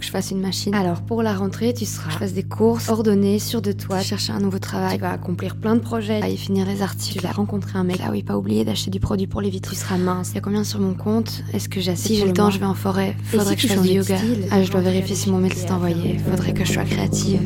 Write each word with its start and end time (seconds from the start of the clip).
que 0.00 0.06
je 0.06 0.10
fasse 0.10 0.32
une 0.32 0.40
machine. 0.40 0.74
Alors 0.74 1.02
pour 1.02 1.22
la 1.22 1.34
rentrée, 1.34 1.72
tu 1.72 1.84
seras 1.84 2.10
fasse 2.10 2.32
des 2.32 2.42
courses 2.42 2.88
ordonnées, 2.88 3.38
sûres 3.38 3.62
de 3.62 3.72
toi, 3.72 4.00
chercher 4.00 4.32
un 4.32 4.40
nouveau 4.40 4.58
travail, 4.58 4.96
tu 4.96 5.02
vas 5.02 5.12
accomplir 5.12 5.56
plein 5.56 5.76
de 5.76 5.80
projets, 5.80 6.20
y 6.28 6.36
finir 6.36 6.66
les 6.66 6.82
articles, 6.82 7.20
tu 7.20 7.26
vas 7.26 7.32
rencontrer 7.32 7.78
un 7.78 7.84
mec. 7.84 8.00
Ah 8.04 8.08
oui, 8.10 8.22
pas 8.22 8.36
oublier 8.36 8.64
d'acheter 8.64 8.90
du 8.90 8.98
produit 8.98 9.26
pour 9.26 9.40
les 9.40 9.50
vitres. 9.50 9.70
Tu 9.70 9.76
seras 9.76 9.98
mince. 9.98 10.30
Il 10.30 10.36
y 10.36 10.38
a 10.38 10.40
combien 10.40 10.64
sur 10.64 10.80
mon 10.80 10.94
compte 10.94 11.44
Est-ce 11.52 11.68
que 11.68 11.80
j'ai 11.80 11.92
assez 11.92 12.08
Si 12.08 12.16
j'ai 12.16 12.26
le 12.26 12.32
temps, 12.32 12.50
je 12.50 12.58
vais 12.58 12.66
en 12.66 12.74
forêt. 12.74 13.16
Faudrait 13.24 13.54
que 13.54 13.62
je 13.62 13.68
fasse 13.68 13.82
du 13.82 13.90
yoga. 13.90 14.16
Ah, 14.50 14.62
je 14.62 14.70
dois 14.72 14.80
vérifier 14.80 15.14
si 15.14 15.30
mon 15.30 15.38
mail 15.38 15.52
s'est 15.52 15.70
envoyé. 15.70 16.18
Faudrait 16.18 16.54
que 16.54 16.64
je 16.64 16.72
sois 16.72 16.84
créative. 16.84 17.40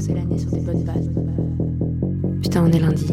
Putain, 2.40 2.64
on 2.64 2.72
est 2.72 2.78
lundi. 2.78 3.06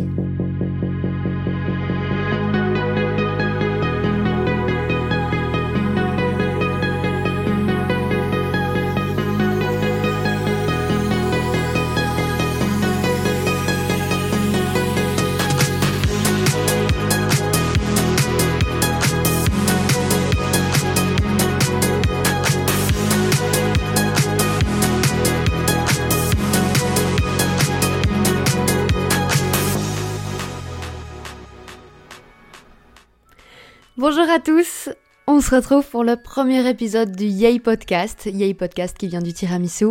Bonjour 34.13 34.29
à 34.29 34.39
tous, 34.39 34.89
on 35.25 35.39
se 35.39 35.55
retrouve 35.55 35.88
pour 35.88 36.03
le 36.03 36.17
premier 36.17 36.67
épisode 36.67 37.15
du 37.15 37.23
Yay 37.23 37.61
Podcast, 37.61 38.25
Yay 38.25 38.53
Podcast 38.53 38.97
qui 38.97 39.07
vient 39.07 39.21
du 39.21 39.31
tiramisu. 39.31 39.85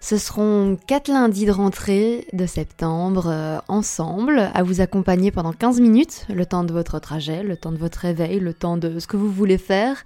Ce 0.00 0.16
seront 0.16 0.78
quatre 0.86 1.08
lundis 1.08 1.44
de 1.44 1.50
rentrée 1.50 2.28
de 2.32 2.46
septembre 2.46 3.26
euh, 3.26 3.58
ensemble, 3.66 4.48
à 4.54 4.62
vous 4.62 4.80
accompagner 4.80 5.32
pendant 5.32 5.52
15 5.52 5.80
minutes, 5.80 6.24
le 6.32 6.46
temps 6.46 6.62
de 6.62 6.72
votre 6.72 7.00
trajet, 7.00 7.42
le 7.42 7.56
temps 7.56 7.72
de 7.72 7.78
votre 7.78 7.98
réveil, 7.98 8.38
le 8.38 8.54
temps 8.54 8.76
de 8.76 9.00
ce 9.00 9.08
que 9.08 9.16
vous 9.16 9.32
voulez 9.32 9.58
faire. 9.58 10.04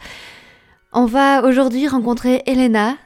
On 0.94 1.04
va 1.04 1.44
aujourd'hui 1.44 1.86
rencontrer 1.86 2.42
Elena, 2.46 2.96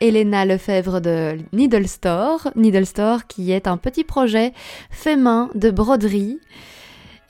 Elena 0.00 0.46
Lefebvre 0.46 1.02
de 1.02 1.36
Needle 1.52 1.86
Store, 1.86 2.50
Needle 2.56 2.86
Store 2.86 3.26
qui 3.26 3.52
est 3.52 3.66
un 3.66 3.76
petit 3.76 4.04
projet 4.04 4.54
fait 4.88 5.16
main 5.16 5.50
de 5.54 5.70
broderie. 5.70 6.40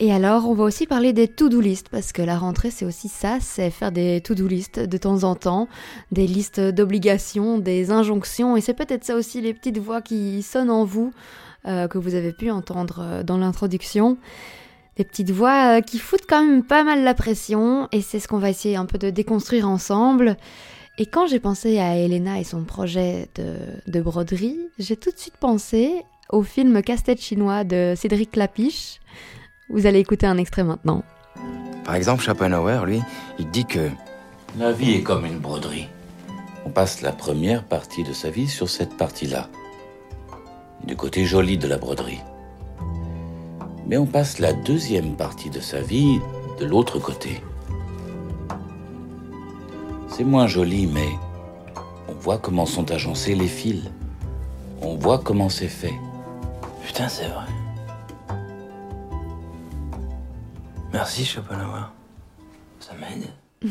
Et 0.02 0.14
alors, 0.14 0.48
on 0.48 0.54
va 0.54 0.64
aussi 0.64 0.86
parler 0.86 1.12
des 1.12 1.28
to-do 1.28 1.60
list, 1.60 1.90
parce 1.90 2.12
que 2.12 2.22
la 2.22 2.38
rentrée, 2.38 2.70
c'est 2.70 2.86
aussi 2.86 3.08
ça, 3.08 3.36
c'est 3.38 3.68
faire 3.68 3.92
des 3.92 4.22
to-do 4.22 4.46
list 4.46 4.80
de 4.80 4.96
temps 4.96 5.24
en 5.24 5.34
temps, 5.34 5.68
des 6.10 6.26
listes 6.26 6.58
d'obligations, 6.58 7.58
des 7.58 7.90
injonctions, 7.90 8.56
et 8.56 8.62
c'est 8.62 8.72
peut-être 8.72 9.04
ça 9.04 9.14
aussi 9.14 9.42
les 9.42 9.52
petites 9.52 9.76
voix 9.76 10.00
qui 10.00 10.40
sonnent 10.42 10.70
en 10.70 10.86
vous, 10.86 11.12
euh, 11.66 11.86
que 11.86 11.98
vous 11.98 12.14
avez 12.14 12.32
pu 12.32 12.50
entendre 12.50 13.00
euh, 13.02 13.22
dans 13.22 13.36
l'introduction. 13.36 14.16
Des 14.96 15.04
petites 15.04 15.32
voix 15.32 15.76
euh, 15.76 15.80
qui 15.82 15.98
foutent 15.98 16.26
quand 16.26 16.46
même 16.46 16.64
pas 16.64 16.82
mal 16.82 17.04
la 17.04 17.12
pression, 17.12 17.86
et 17.92 18.00
c'est 18.00 18.20
ce 18.20 18.26
qu'on 18.26 18.38
va 18.38 18.48
essayer 18.48 18.76
un 18.76 18.86
peu 18.86 18.96
de 18.96 19.10
déconstruire 19.10 19.68
ensemble. 19.68 20.38
Et 20.96 21.04
quand 21.04 21.26
j'ai 21.26 21.40
pensé 21.40 21.78
à 21.78 21.98
Elena 21.98 22.40
et 22.40 22.44
son 22.44 22.64
projet 22.64 23.28
de, 23.34 23.56
de 23.86 24.00
broderie, 24.00 24.60
j'ai 24.78 24.96
tout 24.96 25.10
de 25.10 25.18
suite 25.18 25.36
pensé 25.38 25.92
au 26.30 26.42
film 26.42 26.80
Casse-tête 26.80 27.20
chinois 27.20 27.64
de 27.64 27.92
Cédric 27.98 28.30
Clapiche. 28.30 28.98
Vous 29.72 29.86
allez 29.86 30.00
écouter 30.00 30.26
un 30.26 30.36
extrait 30.36 30.64
maintenant. 30.64 31.04
Par 31.84 31.94
exemple, 31.94 32.22
Schopenhauer, 32.22 32.84
lui, 32.86 33.00
il 33.38 33.48
dit 33.50 33.64
que 33.64 33.88
La 34.58 34.72
vie 34.72 34.94
est 34.94 35.02
comme 35.02 35.24
une 35.24 35.38
broderie. 35.38 35.88
On 36.66 36.70
passe 36.70 37.02
la 37.02 37.12
première 37.12 37.64
partie 37.64 38.02
de 38.02 38.12
sa 38.12 38.30
vie 38.30 38.48
sur 38.48 38.68
cette 38.68 38.96
partie-là, 38.96 39.48
du 40.84 40.96
côté 40.96 41.24
joli 41.24 41.56
de 41.56 41.68
la 41.68 41.78
broderie. 41.78 42.20
Mais 43.86 43.96
on 43.96 44.06
passe 44.06 44.40
la 44.40 44.52
deuxième 44.52 45.16
partie 45.16 45.50
de 45.50 45.60
sa 45.60 45.80
vie 45.80 46.20
de 46.58 46.64
l'autre 46.66 46.98
côté. 46.98 47.40
C'est 50.08 50.24
moins 50.24 50.48
joli, 50.48 50.86
mais 50.86 51.08
on 52.08 52.14
voit 52.14 52.38
comment 52.38 52.66
sont 52.66 52.90
agencés 52.90 53.36
les 53.36 53.48
fils. 53.48 53.84
On 54.82 54.96
voit 54.96 55.18
comment 55.18 55.48
c'est 55.48 55.68
fait. 55.68 55.94
Putain, 56.84 57.08
c'est 57.08 57.28
vrai. 57.28 57.59
Merci 60.92 61.24
Schopenhauer. 61.24 61.92
Ça 62.78 62.92
m'aide. 62.94 63.28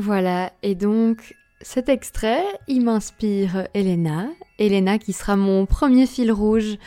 Voilà, 0.00 0.52
et 0.62 0.76
donc 0.76 1.34
cet 1.60 1.88
extrait, 1.88 2.44
il 2.68 2.84
m'inspire 2.84 3.66
Elena. 3.74 4.28
Elena 4.60 4.96
qui 4.96 5.12
sera 5.12 5.34
mon 5.34 5.66
premier 5.66 6.06
fil 6.06 6.30
rouge 6.30 6.78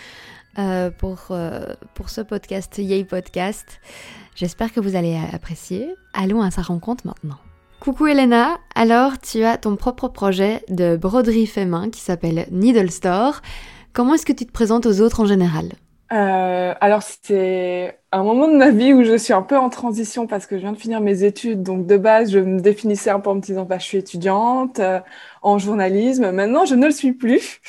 euh, 0.57 0.91
pour, 0.91 1.27
euh, 1.31 1.73
pour 1.93 2.09
ce 2.09 2.21
podcast, 2.21 2.77
Yay 2.77 3.03
Podcast. 3.03 3.81
J'espère 4.33 4.71
que 4.71 4.79
vous 4.79 4.95
allez 4.95 5.19
apprécier. 5.33 5.93
Allons 6.13 6.41
à 6.41 6.51
sa 6.51 6.61
rencontre 6.61 7.05
maintenant. 7.05 7.37
Coucou 7.81 8.07
Elena, 8.07 8.59
alors 8.75 9.19
tu 9.19 9.43
as 9.43 9.57
ton 9.57 9.75
propre 9.75 10.07
projet 10.07 10.63
de 10.69 10.95
broderie 10.95 11.47
fait 11.47 11.65
main 11.65 11.89
qui 11.89 11.99
s'appelle 11.99 12.47
Needle 12.49 12.91
Store. 12.91 13.41
Comment 13.91 14.13
est-ce 14.13 14.25
que 14.25 14.31
tu 14.31 14.45
te 14.45 14.53
présentes 14.53 14.85
aux 14.85 15.01
autres 15.01 15.19
en 15.19 15.25
général? 15.25 15.69
Euh, 16.13 16.73
alors, 16.81 17.01
c'est 17.03 17.97
un 18.11 18.23
moment 18.23 18.47
de 18.49 18.57
ma 18.57 18.69
vie 18.71 18.93
où 18.93 19.03
je 19.03 19.15
suis 19.17 19.31
un 19.31 19.41
peu 19.41 19.57
en 19.57 19.69
transition 19.69 20.27
parce 20.27 20.45
que 20.45 20.57
je 20.57 20.61
viens 20.61 20.73
de 20.73 20.77
finir 20.77 20.99
mes 20.99 21.23
études. 21.23 21.63
Donc, 21.63 21.85
de 21.87 21.95
base, 21.97 22.31
je 22.31 22.39
me 22.39 22.59
définissais 22.59 23.09
un 23.11 23.21
peu 23.21 23.29
en 23.29 23.35
me 23.35 23.41
disant, 23.41 23.63
bah, 23.63 23.77
je 23.79 23.85
suis 23.85 23.97
étudiante 23.97 24.79
euh, 24.79 24.99
en 25.41 25.57
journalisme. 25.57 26.31
Maintenant, 26.31 26.65
je 26.65 26.75
ne 26.75 26.85
le 26.85 26.91
suis 26.91 27.13
plus. 27.13 27.61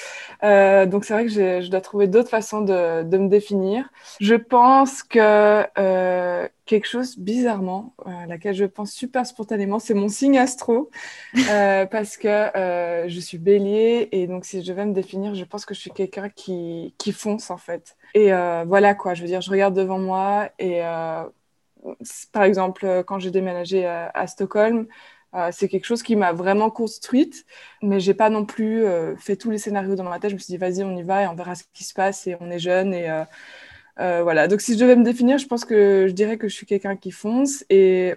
Euh, 0.44 0.86
donc, 0.86 1.04
c'est 1.04 1.14
vrai 1.14 1.26
que 1.26 1.30
je 1.30 1.68
dois 1.70 1.80
trouver 1.80 2.06
d'autres 2.06 2.28
façons 2.28 2.60
de, 2.60 3.02
me 3.16 3.28
définir. 3.28 3.88
Je 4.20 4.34
pense 4.34 5.02
que 5.02 5.64
euh, 5.78 6.48
quelque 6.66 6.86
chose, 6.86 7.18
bizarrement, 7.18 7.94
à 8.04 8.26
laquelle 8.26 8.54
je 8.54 8.64
pense 8.64 8.92
super 8.92 9.26
spontanément, 9.26 9.78
c'est 9.78 9.94
mon 9.94 10.08
signe 10.08 10.38
astro. 10.38 10.90
parce 11.90 12.16
que 12.16 13.08
je 13.08 13.20
suis 13.20 13.38
bélier. 13.38 14.08
Et 14.12 14.26
donc, 14.26 14.44
si 14.44 14.64
je 14.64 14.72
vais 14.72 14.86
me 14.86 14.92
définir, 14.92 15.34
je 15.34 15.44
pense 15.44 15.64
que 15.64 15.74
je 15.74 15.80
suis 15.80 15.90
quelqu'un 15.90 16.28
qui, 16.28 16.94
qui 16.98 17.12
fonce, 17.12 17.50
en 17.50 17.58
fait. 17.58 17.96
Et 18.14 18.32
euh, 18.32 18.64
voilà 18.66 18.94
quoi, 18.94 19.14
je 19.14 19.22
veux 19.22 19.28
dire, 19.28 19.40
je 19.40 19.50
regarde 19.50 19.74
devant 19.74 19.98
moi 19.98 20.50
et 20.58 20.84
euh, 20.84 21.24
par 22.30 22.44
exemple, 22.44 23.02
quand 23.06 23.18
j'ai 23.18 23.30
déménagé 23.30 23.86
à, 23.86 24.26
Stockholm, 24.28 24.86
euh, 25.34 25.50
c'est 25.52 25.68
quelque 25.68 25.84
chose 25.84 26.02
qui 26.02 26.16
m'a 26.16 26.32
vraiment 26.32 26.70
construite, 26.70 27.46
mais 27.82 28.00
j'ai 28.00 28.14
pas 28.14 28.30
non 28.30 28.44
plus 28.44 28.84
fait 29.18 29.36
tous 29.36 29.50
les 29.50 29.58
scénarios 29.58 29.94
dans 29.94 30.04
ma 30.04 30.18
tête. 30.18 30.30
Je 30.30 30.34
me 30.34 30.40
suis 30.40 30.52
dit, 30.52 30.58
vas-y, 30.58 30.82
on 30.82 30.96
y 30.96 31.02
va 31.02 31.22
et 31.22 31.26
on 31.26 31.34
verra 31.34 31.54
ce 31.54 31.64
qui 31.72 31.84
se 31.84 31.94
passe 31.94 32.26
et 32.26 32.36
on 32.40 32.50
est 32.50 32.58
jeune 32.58 32.94
et 32.94 33.08
voilà. 33.96 34.48
Donc 34.48 34.60
si 34.60 34.74
je 34.74 34.78
devais 34.78 34.96
me 34.96 35.04
définir, 35.04 35.38
je 35.38 35.46
pense 35.46 35.64
que 35.64 36.06
je 36.08 36.12
dirais 36.12 36.38
que 36.38 36.48
je 36.48 36.54
suis 36.54 36.66
quelqu'un 36.66 36.96
qui 36.96 37.10
fonce 37.10 37.64
et 37.70 38.14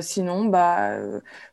sinon, 0.00 0.46
bah, 0.46 0.96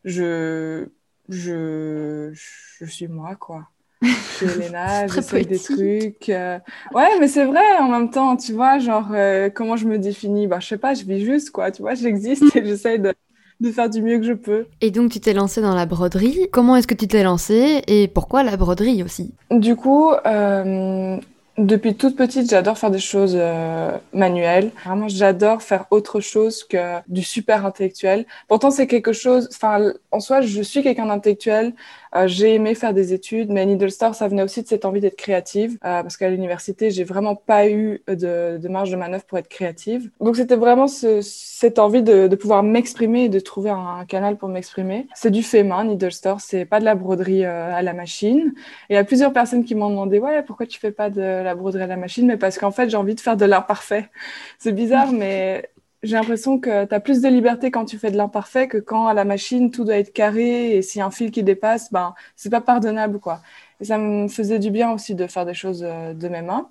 je, 0.05 0.87
je, 1.29 2.31
je 2.33 2.85
suis 2.85 3.07
moi 3.07 3.35
quoi 3.35 3.69
je 4.01 4.07
suis 4.11 4.45
Elena, 4.45 5.07
j'essaie 5.07 5.43
des 5.43 5.59
trucs. 5.59 6.29
Euh. 6.29 6.59
Ouais, 6.93 7.19
mais 7.19 7.27
c'est 7.27 7.45
vrai 7.45 7.77
en 7.79 7.89
même 7.89 8.09
temps, 8.09 8.37
tu 8.37 8.53
vois, 8.53 8.79
genre, 8.79 9.09
euh, 9.11 9.49
comment 9.49 9.75
je 9.75 9.85
me 9.85 9.97
définis? 9.97 10.47
Bah, 10.47 10.59
je 10.59 10.67
sais 10.67 10.77
pas, 10.77 10.93
je 10.93 11.03
vis 11.03 11.25
juste, 11.25 11.51
quoi, 11.51 11.71
tu 11.71 11.81
vois, 11.81 11.95
j'existe 11.95 12.43
et 12.55 12.65
j'essaie 12.65 12.97
de, 12.97 13.13
de, 13.59 13.71
faire 13.71 13.89
du 13.89 14.01
mieux 14.01 14.19
que 14.19 14.25
je 14.25 14.33
peux. 14.33 14.65
Et 14.81 14.91
donc, 14.91 15.11
tu 15.11 15.19
t'es 15.19 15.33
lancée 15.33 15.61
dans 15.61 15.75
la 15.75 15.85
broderie. 15.85 16.47
Comment 16.51 16.75
est-ce 16.75 16.87
que 16.87 16.95
tu 16.95 17.07
t'es 17.07 17.23
lancée 17.23 17.81
et 17.87 18.07
pourquoi 18.07 18.43
la 18.43 18.57
broderie 18.57 19.03
aussi? 19.03 19.33
Du 19.51 19.75
coup, 19.75 20.11
euh, 20.25 21.17
depuis 21.59 21.95
toute 21.95 22.15
petite, 22.15 22.49
j'adore 22.49 22.77
faire 22.77 22.89
des 22.89 22.99
choses 22.99 23.35
euh, 23.37 23.91
manuelles. 24.13 24.71
Vraiment, 24.85 25.09
j'adore 25.09 25.61
faire 25.61 25.85
autre 25.91 26.21
chose 26.21 26.63
que 26.63 26.99
du 27.09 27.21
super 27.21 27.65
intellectuel. 27.65 28.25
Pourtant, 28.47 28.71
c'est 28.71 28.87
quelque 28.87 29.11
chose. 29.11 29.49
Enfin, 29.51 29.91
en 30.11 30.21
soi, 30.21 30.39
je 30.39 30.61
suis 30.61 30.81
quelqu'un 30.81 31.07
d'intellectuel. 31.07 31.73
Euh, 32.15 32.27
j'ai 32.27 32.55
aimé 32.55 32.75
faire 32.75 32.93
des 32.93 33.13
études, 33.13 33.49
mais 33.49 33.65
Needle 33.65 33.91
Star, 33.91 34.15
ça 34.15 34.27
venait 34.27 34.43
aussi 34.43 34.61
de 34.63 34.67
cette 34.67 34.85
envie 34.85 34.99
d'être 34.99 35.15
créative, 35.15 35.77
euh, 35.85 36.01
parce 36.01 36.17
qu'à 36.17 36.29
l'université, 36.29 36.91
j'ai 36.91 37.03
vraiment 37.03 37.35
pas 37.35 37.69
eu 37.69 38.01
de, 38.07 38.59
marge 38.67 38.91
de 38.91 38.95
manœuvre 38.95 39.23
pour 39.25 39.37
être 39.37 39.47
créative. 39.47 40.09
Donc, 40.19 40.35
c'était 40.35 40.55
vraiment 40.55 40.87
ce, 40.87 41.21
cette 41.21 41.79
envie 41.79 42.03
de, 42.03 42.27
pouvoir 42.35 42.63
m'exprimer 42.63 43.25
et 43.25 43.29
de 43.29 43.39
trouver 43.39 43.69
un, 43.69 44.05
canal 44.07 44.37
pour 44.37 44.49
m'exprimer. 44.49 45.07
C'est 45.13 45.31
du 45.31 45.43
fait 45.43 45.63
main, 45.63 45.83
Needle 45.83 46.11
Store, 46.11 46.39
c'est 46.39 46.65
pas 46.65 46.79
de 46.79 46.85
la 46.85 46.95
broderie 46.95 47.43
à 47.45 47.81
la 47.81 47.93
machine. 47.93 48.53
Et 48.89 48.93
il 48.93 48.95
y 48.95 48.97
a 48.97 49.03
plusieurs 49.03 49.33
personnes 49.33 49.65
qui 49.65 49.75
m'ont 49.75 49.89
demandé, 49.89 50.19
ouais, 50.19 50.41
pourquoi 50.43 50.65
tu 50.65 50.79
fais 50.79 50.91
pas 50.91 51.09
de 51.09 51.21
la 51.21 51.55
broderie 51.55 51.83
à 51.83 51.87
la 51.87 51.97
machine, 51.97 52.25
mais 52.27 52.37
parce 52.37 52.57
qu'en 52.57 52.71
fait, 52.71 52.89
j'ai 52.89 52.97
envie 52.97 53.15
de 53.15 53.19
faire 53.19 53.35
de 53.35 53.45
l'imparfait. 53.45 54.09
C'est 54.57 54.71
bizarre, 54.71 55.11
mais 55.11 55.69
j'ai 56.03 56.15
l'impression 56.15 56.59
que 56.59 56.85
tu 56.85 56.93
as 56.95 56.99
plus 56.99 57.21
de 57.21 57.27
liberté 57.27 57.71
quand 57.71 57.85
tu 57.85 57.97
fais 57.97 58.11
de 58.11 58.17
l'imparfait 58.17 58.67
que 58.67 58.77
quand 58.77 59.07
à 59.07 59.13
la 59.13 59.25
machine, 59.25 59.71
tout 59.71 59.83
doit 59.83 59.97
être 59.97 60.13
carré 60.13 60.77
et 60.77 60.81
s'il 60.81 60.99
y 60.99 61.01
a 61.01 61.05
un 61.05 61.11
fil 61.11 61.31
qui 61.31 61.43
dépasse, 61.43 61.91
ben, 61.91 62.13
c'est 62.35 62.49
pas 62.49 62.61
pardonnable, 62.61 63.19
quoi. 63.19 63.41
Et 63.81 63.85
ça 63.85 63.97
me 63.97 64.27
faisait 64.27 64.59
du 64.59 64.71
bien 64.71 64.91
aussi 64.91 65.15
de 65.15 65.27
faire 65.27 65.45
des 65.45 65.53
choses 65.53 65.83
euh, 65.83 66.13
de 66.13 66.27
mes 66.29 66.41
mains. 66.41 66.69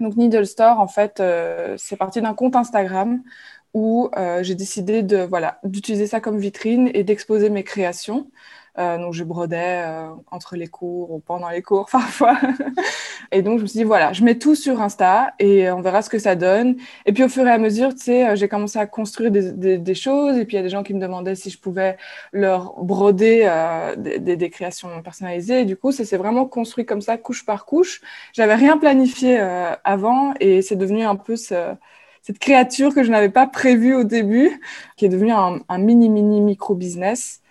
Donc, 0.00 0.16
Needle 0.16 0.46
Store, 0.46 0.80
en 0.80 0.88
fait, 0.88 1.20
euh, 1.20 1.76
c'est 1.78 1.96
parti 1.96 2.20
d'un 2.22 2.34
compte 2.34 2.56
Instagram 2.56 3.22
où 3.74 4.10
euh, 4.18 4.42
j'ai 4.42 4.54
décidé 4.54 5.02
de 5.02 5.18
voilà 5.18 5.58
d'utiliser 5.64 6.06
ça 6.06 6.20
comme 6.20 6.38
vitrine 6.38 6.90
et 6.94 7.04
d'exposer 7.04 7.50
mes 7.50 7.64
créations. 7.64 8.30
Euh, 8.78 8.96
donc 8.96 9.12
je 9.12 9.22
brodais 9.22 9.82
euh, 9.84 10.08
entre 10.30 10.56
les 10.56 10.66
cours 10.66 11.10
ou 11.10 11.18
pendant 11.18 11.50
les 11.50 11.60
cours 11.60 11.88
parfois. 11.92 12.38
et 13.30 13.42
donc 13.42 13.58
je 13.58 13.62
me 13.62 13.66
suis 13.66 13.78
dit 13.80 13.84
voilà, 13.84 14.12
je 14.14 14.24
mets 14.24 14.38
tout 14.38 14.54
sur 14.54 14.80
Insta 14.80 15.34
et 15.38 15.70
on 15.70 15.82
verra 15.82 16.02
ce 16.02 16.08
que 16.08 16.18
ça 16.18 16.34
donne. 16.36 16.76
Et 17.06 17.12
puis 17.12 17.24
au 17.24 17.28
fur 17.28 17.46
et 17.46 17.50
à 17.50 17.58
mesure, 17.58 17.94
tu 17.94 18.04
sais, 18.04 18.28
euh, 18.28 18.36
j'ai 18.36 18.48
commencé 18.48 18.78
à 18.78 18.86
construire 18.86 19.30
des, 19.30 19.52
des, 19.52 19.78
des, 19.78 19.94
choses 19.94 20.36
et 20.38 20.44
puis 20.44 20.56
il 20.56 20.58
y 20.58 20.60
a 20.60 20.62
des 20.62 20.68
gens 20.68 20.82
qui 20.82 20.94
me 20.94 21.00
demandaient 21.00 21.34
si 21.34 21.50
je 21.50 21.58
pouvais 21.58 21.96
leur 22.32 22.74
broder 22.82 23.42
euh, 23.44 23.94
des, 23.96 24.36
des, 24.36 24.50
créations 24.50 25.02
personnalisées. 25.02 25.60
Et 25.60 25.64
du 25.64 25.76
coup, 25.76 25.92
ça 25.92 26.04
s'est 26.04 26.16
vraiment 26.16 26.46
construit 26.46 26.86
comme 26.86 27.02
ça, 27.02 27.16
couche 27.18 27.44
par 27.44 27.66
couche. 27.66 28.00
J'avais 28.32 28.54
rien 28.54 28.78
planifié 28.78 29.38
euh, 29.40 29.74
avant 29.84 30.34
et 30.40 30.62
c'est 30.62 30.76
devenu 30.76 31.02
un 31.04 31.16
peu 31.16 31.36
ce 31.36 31.74
cette 32.22 32.38
créature 32.38 32.94
que 32.94 33.02
je 33.02 33.10
n'avais 33.10 33.30
pas 33.30 33.48
prévue 33.48 33.94
au 33.96 34.04
début, 34.04 34.60
qui 34.96 35.06
est 35.06 35.08
devenue 35.08 35.32
un, 35.32 35.58
un 35.68 35.78
mini, 35.78 36.08
mini 36.08 36.40
micro-business. 36.40 37.41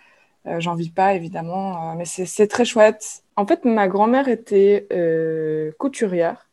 Euh, 0.47 0.59
J'en 0.59 0.75
vis 0.75 0.89
pas, 0.89 1.13
évidemment, 1.13 1.91
euh, 1.91 1.95
mais 1.95 2.05
c'est 2.05 2.47
très 2.47 2.65
chouette. 2.65 3.23
En 3.35 3.45
fait, 3.45 3.63
ma 3.65 3.87
grand-mère 3.87 4.27
était 4.27 4.87
euh, 4.91 5.71
couturière. 5.77 6.49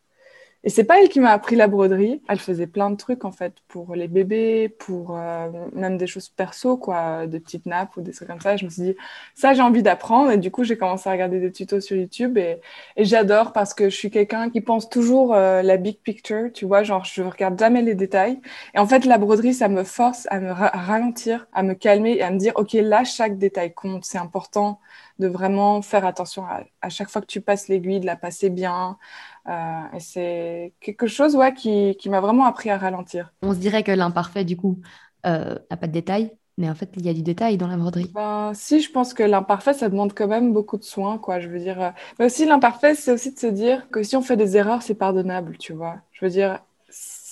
Et 0.68 0.70
c'est 0.70 0.84
pas 0.84 1.00
elle 1.00 1.08
qui 1.08 1.18
m'a 1.18 1.30
appris 1.30 1.56
la 1.56 1.66
broderie. 1.66 2.20
Elle 2.28 2.38
faisait 2.38 2.66
plein 2.66 2.90
de 2.90 2.96
trucs 2.96 3.24
en 3.24 3.32
fait 3.32 3.54
pour 3.68 3.94
les 3.94 4.06
bébés, 4.06 4.68
pour 4.68 5.16
euh, 5.16 5.48
même 5.72 5.96
des 5.96 6.06
choses 6.06 6.28
perso, 6.28 6.76
quoi, 6.76 7.26
des 7.26 7.40
petites 7.40 7.64
nappes 7.64 7.96
ou 7.96 8.02
des 8.02 8.12
trucs 8.12 8.28
comme 8.28 8.42
ça. 8.42 8.54
Je 8.58 8.66
me 8.66 8.70
suis 8.70 8.82
dit, 8.82 8.96
ça 9.34 9.54
j'ai 9.54 9.62
envie 9.62 9.82
d'apprendre. 9.82 10.30
Et 10.30 10.36
du 10.36 10.50
coup, 10.50 10.64
j'ai 10.64 10.76
commencé 10.76 11.08
à 11.08 11.12
regarder 11.12 11.40
des 11.40 11.52
tutos 11.52 11.80
sur 11.80 11.96
YouTube 11.96 12.36
et, 12.36 12.60
j'adore 12.98 13.54
parce 13.54 13.72
que 13.72 13.88
je 13.88 13.96
suis 13.96 14.10
quelqu'un 14.10 14.50
qui 14.50 14.60
pense 14.60 14.90
toujours 14.90 15.32
euh, 15.34 15.62
la 15.62 15.78
big 15.78 16.00
picture, 16.02 16.50
tu 16.52 16.66
vois, 16.66 16.82
genre 16.82 17.02
je 17.06 17.22
regarde 17.22 17.58
jamais 17.58 17.80
les 17.80 17.94
détails. 17.94 18.38
Et 18.74 18.78
en 18.78 18.86
fait, 18.86 19.06
la 19.06 19.16
broderie, 19.16 19.54
ça 19.54 19.68
me 19.68 19.84
force 19.84 20.26
à 20.30 20.38
me 20.38 20.50
ra 20.52 20.68
ralentir, 20.68 21.46
à 21.54 21.62
me 21.62 21.72
calmer 21.72 22.16
et 22.16 22.22
à 22.22 22.30
me 22.30 22.36
dire, 22.38 22.52
ok, 22.56 22.74
là 22.74 23.04
chaque 23.04 23.38
détail 23.38 23.72
compte, 23.72 24.04
c'est 24.04 24.18
important 24.18 24.80
de 25.18 25.28
vraiment 25.28 25.80
faire 25.80 26.04
attention 26.04 26.44
à, 26.44 26.60
à 26.82 26.90
chaque 26.90 27.08
fois 27.08 27.22
que 27.22 27.26
tu 27.26 27.40
passes 27.40 27.68
l'aiguille, 27.68 28.00
de 28.00 28.06
la 28.06 28.16
passer 28.16 28.50
bien. 28.50 28.98
Euh, 29.46 29.96
et 29.96 30.00
c'est 30.00 30.72
quelque 30.80 31.06
chose 31.06 31.36
ouais, 31.36 31.54
qui, 31.54 31.96
qui 31.98 32.10
m'a 32.10 32.20
vraiment 32.20 32.44
appris 32.44 32.70
à 32.70 32.78
ralentir. 32.78 33.32
On 33.42 33.52
se 33.52 33.58
dirait 33.58 33.82
que 33.82 33.92
l'imparfait, 33.92 34.44
du 34.44 34.56
coup, 34.56 34.78
euh, 35.26 35.56
n'a 35.70 35.76
pas 35.76 35.86
de 35.86 35.92
détails, 35.92 36.32
mais 36.58 36.68
en 36.68 36.74
fait, 36.74 36.90
il 36.96 37.06
y 37.06 37.08
a 37.08 37.14
du 37.14 37.22
détail 37.22 37.56
dans 37.56 37.66
la 37.68 37.76
broderie. 37.76 38.10
Ben, 38.14 38.52
si, 38.54 38.80
je 38.80 38.90
pense 38.90 39.14
que 39.14 39.22
l'imparfait, 39.22 39.74
ça 39.74 39.88
demande 39.88 40.12
quand 40.12 40.28
même 40.28 40.52
beaucoup 40.52 40.76
de 40.76 40.84
soins, 40.84 41.18
quoi. 41.18 41.40
Je 41.40 41.48
veux 41.48 41.58
dire, 41.58 41.80
euh... 41.80 41.90
mais 42.18 42.26
aussi 42.26 42.44
l'imparfait, 42.44 42.94
c'est 42.94 43.12
aussi 43.12 43.32
de 43.32 43.38
se 43.38 43.46
dire 43.46 43.88
que 43.90 44.02
si 44.02 44.16
on 44.16 44.22
fait 44.22 44.36
des 44.36 44.56
erreurs, 44.56 44.82
c'est 44.82 44.94
pardonnable, 44.94 45.56
tu 45.58 45.72
vois. 45.72 45.96
Je 46.12 46.24
veux 46.24 46.30
dire, 46.30 46.60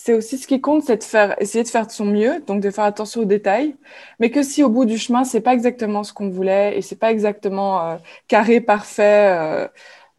c'est 0.06 0.14
aussi 0.14 0.38
ce 0.38 0.46
qui 0.46 0.60
compte, 0.60 0.84
c'est 0.84 0.98
de 0.98 1.02
faire, 1.02 1.34
essayer 1.42 1.64
de 1.64 1.68
faire 1.68 1.84
de 1.86 1.90
son 1.90 2.04
mieux, 2.04 2.40
donc 2.46 2.60
de 2.62 2.70
faire 2.70 2.84
attention 2.84 3.22
aux 3.22 3.24
détails, 3.24 3.74
mais 4.20 4.30
que 4.30 4.44
si 4.44 4.62
au 4.62 4.70
bout 4.70 4.84
du 4.84 4.98
chemin, 4.98 5.24
c'est 5.24 5.40
pas 5.40 5.52
exactement 5.52 6.04
ce 6.04 6.12
qu'on 6.12 6.30
voulait 6.30 6.78
et 6.78 6.82
c'est 6.82 6.94
pas 6.94 7.10
exactement 7.10 7.82
euh, 7.82 7.96
carré, 8.28 8.60
parfait, 8.60 9.30
euh, 9.32 9.68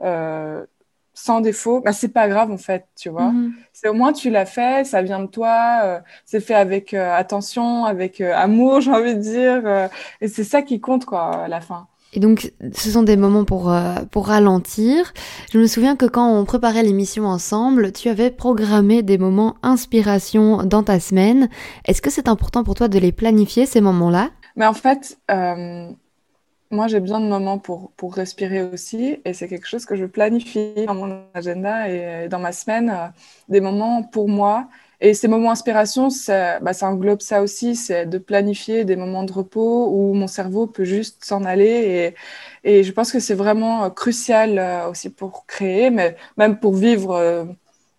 euh, 0.02 0.66
sans 1.18 1.42
défaut, 1.42 1.82
bah, 1.82 1.94
c'est 1.94 2.10
pas 2.10 2.28
grave 2.28 2.52
en 2.52 2.60
fait, 2.60 2.86
tu 2.96 3.10
vois. 3.10 3.32
Mm 3.32 3.48
-hmm. 3.48 3.52
C'est 3.74 3.90
au 3.90 3.94
moins 3.94 4.14
tu 4.14 4.30
l'as 4.30 4.46
fait, 4.46 4.86
ça 4.86 5.02
vient 5.02 5.20
de 5.20 5.32
toi, 5.38 5.58
euh, 5.84 6.00
c'est 6.26 6.44
fait 6.48 6.54
avec 6.68 6.94
euh, 6.94 7.24
attention, 7.24 7.86
avec 7.86 8.22
euh, 8.22 8.46
amour, 8.46 8.74
j'ai 8.84 8.92
envie 8.92 9.16
de 9.16 9.26
dire, 9.38 9.90
et 10.22 10.28
c'est 10.28 10.44
ça 10.54 10.62
qui 10.62 10.80
compte 10.80 11.06
quoi 11.06 11.24
à 11.46 11.48
la 11.48 11.62
fin. 11.70 11.88
Et 12.14 12.20
donc, 12.20 12.38
ce 12.82 12.90
sont 12.90 13.04
des 13.12 13.18
moments 13.18 13.46
pour, 13.46 13.66
pour 14.14 14.28
ralentir. 14.28 14.98
Je 15.52 15.58
me 15.60 15.68
souviens 15.68 15.96
que 16.02 16.08
quand 16.16 16.28
on 16.40 16.46
préparait 16.46 16.84
l'émission 16.90 17.26
ensemble, 17.38 17.92
tu 17.92 18.08
avais 18.14 18.32
programmé 18.46 18.96
des 19.12 19.18
moments 19.26 19.54
inspiration 19.62 20.46
dans 20.74 20.84
ta 20.84 20.98
semaine. 21.08 21.50
Est-ce 21.88 22.02
que 22.02 22.12
c'est 22.16 22.30
important 22.30 22.64
pour 22.64 22.76
toi 22.80 22.88
de 22.88 23.00
les 23.06 23.12
planifier, 23.12 23.66
ces 23.66 23.82
moments-là? 23.82 24.26
Mais 24.56 24.68
en 24.74 24.78
fait, 24.86 25.02
moi, 26.72 26.88
j'ai 26.88 27.00
besoin 27.00 27.20
de 27.20 27.26
moments 27.28 27.58
pour, 27.60 27.92
pour 27.98 28.16
respirer 28.16 28.64
aussi. 28.64 29.20
Et 29.26 29.34
c'est 29.34 29.48
quelque 29.48 29.68
chose 29.68 29.86
que 29.86 29.96
je 29.96 30.06
planifie 30.06 30.86
dans 30.86 30.96
mon 30.96 31.24
agenda 31.34 31.90
et 31.90 32.28
dans 32.30 32.40
ma 32.40 32.52
semaine, 32.52 32.90
euh, 32.90 33.08
des 33.50 33.62
moments 33.62 34.04
pour 34.04 34.30
moi 34.30 34.68
et 35.00 35.14
ces 35.14 35.28
moments 35.28 35.52
inspiration, 35.52 36.10
ça, 36.10 36.60
bah, 36.60 36.74
ça 36.74 36.88
englobe 36.90 37.22
ça 37.22 37.44
aussi, 37.44 37.76
c'est 37.76 38.08
de 38.08 38.18
planifier 38.18 38.84
des 38.84 38.96
moments 38.96 39.24
de 39.24 39.32
repos 39.32 39.90
où 39.92 40.14
mon 40.14 40.28
cerveau 40.28 40.66
peut 40.66 40.86
juste 40.86 41.24
s'en 41.24 41.46
aller. 41.46 42.16
Et, 42.64 42.84
je 42.84 42.92
pense 42.92 43.12
que 43.12 43.20
c'est 43.20 43.36
vraiment 43.36 43.90
crucial 43.92 44.58
euh, 44.58 44.90
aussi 44.90 45.10
pour 45.10 45.46
créer, 45.46 45.90
mais 45.92 46.18
même 46.38 46.60
pour 46.60 46.74
vivre 46.76 47.12
euh, 47.12 47.46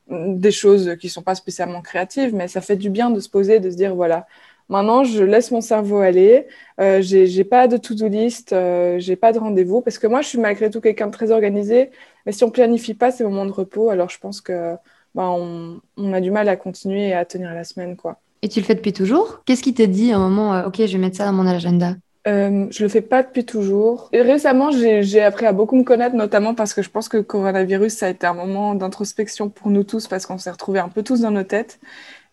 des 0.08 0.50
choses 0.50 0.96
qui 1.00 1.08
sont 1.08 1.22
pas 1.22 1.34
spécialement 1.36 1.82
créatives, 1.82 2.34
mais 2.34 2.48
ça 2.48 2.60
fait 2.60 2.76
du 2.76 2.90
bien 2.90 3.10
de 3.10 3.20
se 3.20 3.28
poser, 3.28 3.60
de 3.60 3.70
se 3.70 3.76
dire 3.76 3.94
voilà, 3.94 4.26
maintenant 4.68 5.04
je 5.04 5.24
laisse 5.24 5.50
mon 5.50 5.60
cerveau 5.60 5.98
aller, 5.98 6.46
euh, 6.80 7.00
j'ai 7.02 7.44
pas 7.44 7.68
de 7.68 7.76
to-do 7.76 8.08
list, 8.08 8.52
euh, 8.52 8.98
j'ai 8.98 9.16
pas 9.16 9.32
de 9.32 9.38
rendez-vous, 9.38 9.80
parce 9.80 9.98
que 9.98 10.06
moi 10.06 10.22
je 10.22 10.28
suis 10.28 10.38
malgré 10.38 10.70
tout 10.70 10.80
quelqu'un 10.80 11.06
de 11.06 11.12
très 11.12 11.30
organisé, 11.30 11.90
mais 12.26 12.32
si 12.32 12.44
on 12.44 12.50
planifie 12.50 12.94
pas 12.94 13.10
ces 13.10 13.24
moments 13.24 13.46
de 13.46 13.52
repos, 13.52 13.90
alors 13.90 14.10
je 14.10 14.18
pense 14.18 14.40
que 14.40 14.74
bah, 15.14 15.30
on, 15.30 15.80
on, 15.96 16.12
a 16.12 16.20
du 16.20 16.30
mal 16.30 16.48
à 16.48 16.56
continuer 16.56 17.08
et 17.08 17.14
à 17.14 17.24
tenir 17.24 17.52
la 17.54 17.64
semaine. 17.64 17.96
quoi. 17.96 18.20
Et 18.42 18.48
tu 18.48 18.60
le 18.60 18.64
fais 18.64 18.74
depuis 18.74 18.92
toujours? 18.92 19.42
Qu'est-ce 19.44 19.62
qui 19.62 19.74
te 19.74 19.82
dit 19.82 20.12
à 20.12 20.16
un 20.16 20.20
moment, 20.20 20.54
euh, 20.54 20.66
ok, 20.66 20.76
je 20.78 20.92
vais 20.92 20.98
mettre 20.98 21.16
ça 21.16 21.26
dans 21.26 21.32
mon 21.32 21.46
agenda 21.46 21.94
euh, 22.26 22.66
je 22.70 22.82
le 22.82 22.90
fais 22.90 23.00
pas 23.00 23.22
depuis 23.22 23.46
toujours. 23.46 24.10
Et 24.12 24.20
récemment, 24.20 24.70
j'ai 24.70 25.22
appris 25.22 25.46
à 25.46 25.52
beaucoup 25.52 25.76
me 25.76 25.82
connaître, 25.84 26.14
notamment 26.14 26.54
parce 26.54 26.74
que 26.74 26.82
je 26.82 26.90
pense 26.90 27.08
que 27.08 27.16
le 27.16 27.22
coronavirus, 27.22 27.94
ça 27.94 28.06
a 28.06 28.08
été 28.10 28.26
un 28.26 28.34
moment 28.34 28.74
d'introspection 28.74 29.48
pour 29.48 29.70
nous 29.70 29.82
tous, 29.82 30.08
parce 30.08 30.26
qu'on 30.26 30.36
s'est 30.36 30.50
retrouvés 30.50 30.80
un 30.80 30.90
peu 30.90 31.02
tous 31.02 31.22
dans 31.22 31.30
nos 31.30 31.44
têtes. 31.44 31.80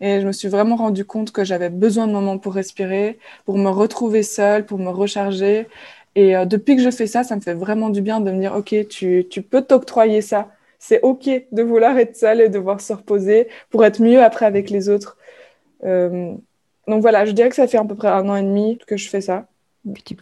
Et 0.01 0.21
je 0.21 0.27
me 0.27 0.31
suis 0.31 0.47
vraiment 0.47 0.75
rendu 0.75 1.05
compte 1.05 1.31
que 1.31 1.43
j'avais 1.43 1.69
besoin 1.69 2.07
de 2.07 2.11
moments 2.11 2.37
pour 2.37 2.53
respirer, 2.53 3.17
pour 3.45 3.57
me 3.57 3.69
retrouver 3.69 4.23
seule, 4.23 4.65
pour 4.65 4.79
me 4.79 4.89
recharger. 4.89 5.67
Et 6.15 6.35
euh, 6.35 6.45
depuis 6.45 6.75
que 6.75 6.81
je 6.81 6.91
fais 6.91 7.07
ça, 7.07 7.23
ça 7.23 7.35
me 7.35 7.41
fait 7.41 7.53
vraiment 7.53 7.89
du 7.89 8.01
bien 8.01 8.19
de 8.19 8.31
me 8.31 8.39
dire, 8.39 8.53
OK, 8.55 8.75
tu, 8.89 9.25
tu 9.29 9.41
peux 9.41 9.61
t'octroyer 9.61 10.21
ça 10.21 10.49
c'est 10.87 11.01
OK 11.01 11.27
de 11.51 11.63
vouloir 11.63 11.97
être 11.97 12.15
seul 12.15 12.41
et 12.41 12.47
de 12.47 12.53
devoir 12.53 12.79
se 12.79 12.93
reposer 12.93 13.47
pour 13.71 13.83
être 13.85 13.99
mieux 14.01 14.23
après 14.23 14.45
avec 14.45 14.69
les 14.69 14.87
autres. 14.87 15.17
Euh, 15.83 16.33
donc 16.87 17.01
voilà, 17.01 17.25
je 17.25 17.31
dirais 17.31 17.49
que 17.49 17.55
ça 17.55 17.67
fait 17.67 17.77
à 17.77 17.83
peu 17.83 17.95
près 17.95 18.09
un 18.09 18.29
an 18.29 18.35
et 18.35 18.43
demi 18.43 18.77
que 18.85 18.95
je 18.95 19.09
fais 19.09 19.21
ça. 19.21 19.47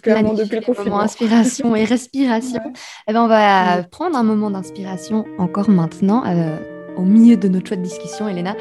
Clairement 0.02 0.34
depuis 0.34 0.58
le 0.58 0.66
confinement. 0.66 1.00
Inspiration 1.00 1.76
et 1.76 1.84
respiration. 1.86 2.62
Ouais. 2.66 2.72
Eh 3.10 3.14
ben, 3.14 3.24
on 3.24 3.28
va 3.28 3.84
prendre 3.84 4.18
un 4.18 4.24
moment 4.24 4.52
d'inspiration 4.52 5.26
encore 5.38 5.70
maintenant, 5.70 6.24
euh, 6.26 6.58
au 6.96 7.04
milieu 7.04 7.38
de 7.38 7.48
notre 7.48 7.68
chouette 7.68 7.82
discussion, 7.82 8.28
Elena, 8.28 8.52
euh, 8.52 8.56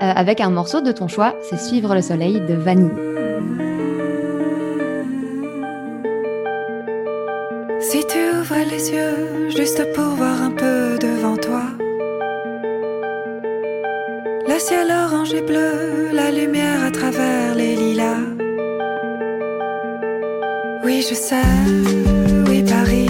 avec 0.00 0.40
un 0.40 0.50
morceau 0.50 0.80
de 0.80 0.92
ton 0.92 1.08
choix, 1.08 1.34
c'est 1.42 1.58
Suivre 1.58 1.94
le 1.94 2.02
soleil 2.02 2.40
de 2.40 2.54
Vanille. 2.54 2.90
Si 7.80 8.04
tu 8.06 8.18
ouvres 8.38 8.64
les 8.70 8.90
yeux 8.90 9.48
juste 9.50 9.92
pour 9.94 10.16
voir 10.16 10.42
un 10.42 10.50
peu 10.50 10.98
devant 10.98 11.36
toi, 11.36 11.62
le 14.48 14.58
ciel 14.58 14.88
orange 14.90 15.34
et 15.34 15.42
bleu, 15.42 16.10
la 16.12 16.30
lumière 16.30 16.84
à 16.84 16.90
travers 16.90 17.54
les 17.54 17.76
lilas. 17.76 18.24
Oui, 20.84 21.04
je 21.08 21.14
sais, 21.14 21.36
oui, 22.48 22.62
Paris, 22.62 23.05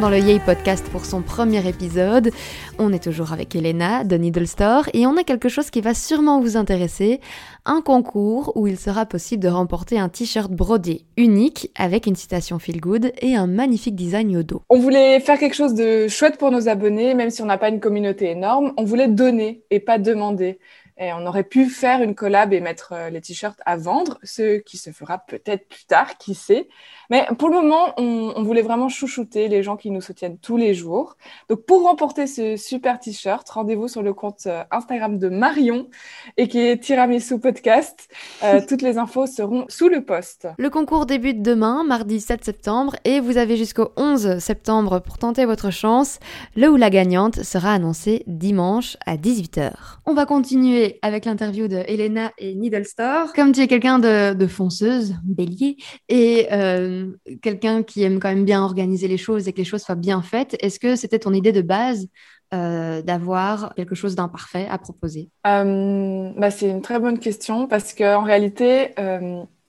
dans 0.00 0.10
le 0.10 0.18
Yay 0.18 0.40
Podcast 0.40 0.86
pour 0.90 1.04
son 1.04 1.22
premier 1.22 1.68
épisode. 1.68 2.30
On 2.78 2.92
est 2.92 3.02
toujours 3.02 3.32
avec 3.32 3.54
Elena 3.54 4.02
de 4.02 4.16
Needle 4.16 4.46
Store 4.46 4.88
et 4.92 5.06
on 5.06 5.16
a 5.16 5.24
quelque 5.24 5.48
chose 5.48 5.70
qui 5.70 5.80
va 5.80 5.94
sûrement 5.94 6.40
vous 6.40 6.56
intéresser, 6.56 7.20
un 7.64 7.80
concours 7.80 8.52
où 8.56 8.66
il 8.66 8.78
sera 8.78 9.06
possible 9.06 9.42
de 9.42 9.48
remporter 9.48 9.98
un 9.98 10.08
t-shirt 10.08 10.50
brodé 10.50 11.02
unique 11.16 11.70
avec 11.76 12.06
une 12.06 12.16
citation 12.16 12.58
feel 12.58 12.80
good 12.80 13.12
et 13.20 13.36
un 13.36 13.46
magnifique 13.46 13.94
design 13.94 14.36
au 14.36 14.42
dos. 14.42 14.62
On 14.68 14.78
voulait 14.78 15.20
faire 15.20 15.38
quelque 15.38 15.54
chose 15.54 15.74
de 15.74 16.08
chouette 16.08 16.38
pour 16.38 16.50
nos 16.50 16.68
abonnés, 16.68 17.14
même 17.14 17.30
si 17.30 17.42
on 17.42 17.46
n'a 17.46 17.58
pas 17.58 17.68
une 17.68 17.80
communauté 17.80 18.30
énorme. 18.30 18.72
On 18.76 18.84
voulait 18.84 19.08
donner 19.08 19.64
et 19.70 19.80
pas 19.80 19.98
demander. 19.98 20.58
Et 20.96 21.12
on 21.12 21.26
aurait 21.26 21.44
pu 21.44 21.66
faire 21.66 22.02
une 22.02 22.14
collab 22.14 22.52
et 22.52 22.60
mettre 22.60 22.92
euh, 22.92 23.10
les 23.10 23.20
t-shirts 23.20 23.60
à 23.66 23.76
vendre, 23.76 24.18
ce 24.22 24.58
qui 24.58 24.78
se 24.78 24.90
fera 24.90 25.18
peut-être 25.18 25.68
plus 25.68 25.86
tard, 25.86 26.18
qui 26.18 26.34
sait. 26.34 26.68
Mais 27.10 27.26
pour 27.38 27.48
le 27.48 27.56
moment, 27.56 27.92
on, 27.96 28.32
on, 28.36 28.42
voulait 28.42 28.62
vraiment 28.62 28.88
chouchouter 28.88 29.48
les 29.48 29.62
gens 29.62 29.76
qui 29.76 29.90
nous 29.90 30.00
soutiennent 30.00 30.38
tous 30.38 30.56
les 30.56 30.72
jours. 30.72 31.16
Donc 31.48 31.66
pour 31.66 31.82
remporter 31.82 32.26
ce 32.26 32.56
super 32.56 33.00
t-shirt, 33.00 33.48
rendez-vous 33.50 33.88
sur 33.88 34.02
le 34.02 34.14
compte 34.14 34.46
euh, 34.46 34.62
Instagram 34.70 35.18
de 35.18 35.28
Marion 35.28 35.88
et 36.36 36.46
qui 36.46 36.60
est 36.60 36.78
Tiramisu 36.78 37.40
Podcast. 37.40 38.08
Euh, 38.44 38.60
toutes 38.68 38.82
les 38.82 38.96
infos 38.96 39.26
seront 39.26 39.64
sous 39.68 39.88
le 39.88 40.04
post. 40.04 40.46
Le 40.58 40.70
concours 40.70 41.06
débute 41.06 41.42
demain, 41.42 41.82
mardi 41.84 42.20
7 42.20 42.44
septembre, 42.44 42.94
et 43.04 43.18
vous 43.18 43.36
avez 43.36 43.56
jusqu'au 43.56 43.90
11 43.96 44.38
septembre 44.38 45.00
pour 45.00 45.18
tenter 45.18 45.44
votre 45.44 45.70
chance. 45.70 46.20
Le 46.54 46.70
ou 46.70 46.76
la 46.76 46.90
gagnante 46.90 47.42
sera 47.42 47.72
annoncé 47.72 48.22
dimanche 48.26 48.96
à 49.06 49.16
18h. 49.16 49.72
On 50.06 50.14
va 50.14 50.26
continuer 50.26 50.83
avec 51.02 51.24
l'interview 51.24 51.68
de 51.68 51.82
Elena 51.86 52.32
et 52.38 52.54
Needle 52.54 52.84
Store. 52.84 53.32
Comme 53.32 53.52
tu 53.52 53.60
es 53.60 53.66
quelqu'un 53.66 53.98
de, 53.98 54.46
fonceuse, 54.46 55.14
bélier, 55.24 55.76
et 56.08 56.48
euh, 56.52 57.12
quelqu'un 57.42 57.82
qui 57.82 58.02
aime 58.02 58.20
quand 58.20 58.28
même 58.28 58.44
bien 58.44 58.62
organiser 58.62 59.08
les 59.08 59.16
choses 59.16 59.48
et 59.48 59.52
que 59.52 59.58
les 59.58 59.64
choses 59.64 59.82
soient 59.82 59.94
bien 59.94 60.22
faites, 60.22 60.56
est-ce 60.60 60.78
que 60.78 60.96
c'était 60.96 61.18
ton 61.18 61.32
idée 61.32 61.52
de 61.52 61.62
base 61.62 62.08
euh, 62.52 63.02
d'avoir 63.02 63.74
quelque 63.74 63.94
chose 63.94 64.14
d'imparfait 64.14 64.66
à 64.70 64.78
proposer? 64.78 65.30
Euh, 65.46 66.30
bah, 66.36 66.50
C'est 66.50 66.68
une 66.68 66.82
très 66.82 66.98
bonne 66.98 67.18
question 67.18 67.66
parce 67.66 67.94
qu'en 67.94 68.22
réalité, 68.22 68.94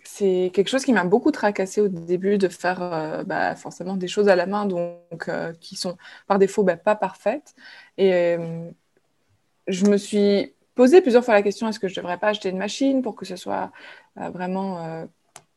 c'est 0.04 0.52
quelque 0.54 0.70
chose 0.70 0.86
qui 0.86 0.94
m'a 0.94 1.04
beaucoup 1.04 1.32
tracassé 1.32 1.82
au 1.82 1.88
début 1.88 2.38
de 2.38 2.48
faire 2.48 3.24
bah, 3.26 3.56
forcément 3.56 3.96
des 3.98 4.08
choses 4.08 4.30
à 4.30 4.36
la 4.36 4.46
main 4.46 4.66
donc, 4.66 5.30
qui 5.60 5.76
sont 5.76 5.98
par 6.28 6.40
défaut 6.40 6.64
bah, 6.64 6.78
pas 6.78 6.96
parfaites. 6.96 7.56
Et 7.98 8.38
je 9.68 9.86
me 9.86 9.98
suis 9.98 10.55
posé 10.76 11.02
plusieurs 11.02 11.24
fois 11.26 11.34
la 11.34 11.42
question 11.42 11.68
est-ce 11.68 11.80
que 11.80 11.88
je 11.88 11.96
devrais 11.96 12.18
pas 12.18 12.28
acheter 12.28 12.50
une 12.50 12.58
machine 12.58 13.02
pour 13.02 13.16
que 13.16 13.26
ce 13.26 13.36
soit 13.36 13.72
euh, 14.20 14.30
vraiment 14.30 14.80
euh, 14.86 15.06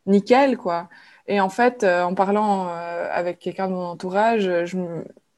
nickel 0.06 0.56
quoi. 0.56 0.88
Et 1.26 1.40
en 1.40 1.50
fait 1.50 1.84
euh, 1.84 2.02
en 2.04 2.14
parlant 2.14 2.68
avec 2.68 3.38
quelqu'un 3.40 3.68
de 3.68 3.72
mon 3.74 3.84
entourage 3.84 4.50